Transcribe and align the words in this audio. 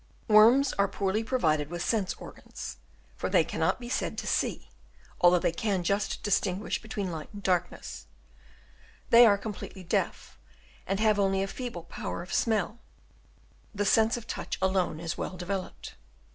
Chap. 0.01 0.07
VII. 0.29 0.33
CONCLUSION. 0.33 0.63
315 0.63 0.79
Worms 0.79 0.79
are 0.79 0.97
poorly 0.97 1.23
provided 1.23 1.69
with 1.69 1.83
sense 1.85 2.13
organs, 2.15 2.77
for 3.15 3.29
they 3.29 3.43
cannot 3.43 3.79
be 3.79 3.87
said 3.87 4.17
to 4.17 4.25
see, 4.25 4.71
although 5.19 5.37
they 5.37 5.51
can 5.51 5.83
just 5.83 6.23
distinguish 6.23 6.81
between 6.81 7.11
light 7.11 7.29
and 7.33 7.43
darkness; 7.43 8.07
they 9.11 9.27
are 9.27 9.37
completely 9.37 9.83
deaf, 9.83 10.39
and 10.87 10.99
have 10.99 11.19
only 11.19 11.43
a 11.43 11.47
feeble 11.47 11.83
power 11.83 12.23
of 12.23 12.33
smell; 12.33 12.79
the 13.75 13.85
sense 13.85 14.17
of 14.17 14.25
touch 14.25 14.57
alone 14.59 14.99
is 14.99 15.19
well 15.19 15.37
developed. 15.37 15.93